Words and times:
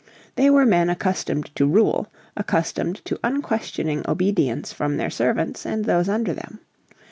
They 0.35 0.49
were 0.49 0.65
men 0.65 0.89
accustomed 0.89 1.55
to 1.55 1.67
rule, 1.67 2.07
accustomed 2.35 3.05
to 3.05 3.19
unquestioning 3.23 4.03
obedience 4.09 4.73
from 4.73 4.97
their 4.97 5.11
servants 5.11 5.63
and 5.63 5.85
those 5.85 6.09
under 6.09 6.33
them. 6.33 6.59